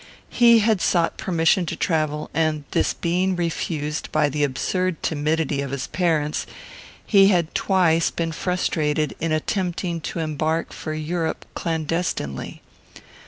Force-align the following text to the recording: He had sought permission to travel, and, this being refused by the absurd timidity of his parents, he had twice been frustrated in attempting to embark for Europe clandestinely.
He 0.31 0.61
had 0.61 0.81
sought 0.81 1.17
permission 1.19 1.67
to 1.67 1.75
travel, 1.75 2.31
and, 2.33 2.63
this 2.71 2.91
being 2.91 3.35
refused 3.35 4.11
by 4.11 4.29
the 4.29 4.43
absurd 4.43 5.03
timidity 5.03 5.61
of 5.61 5.69
his 5.69 5.85
parents, 5.85 6.47
he 7.05 7.27
had 7.27 7.53
twice 7.53 8.09
been 8.09 8.31
frustrated 8.31 9.15
in 9.19 9.31
attempting 9.31 10.01
to 10.01 10.17
embark 10.17 10.73
for 10.73 10.95
Europe 10.95 11.45
clandestinely. 11.53 12.63